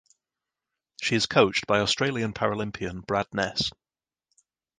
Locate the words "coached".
1.27-1.67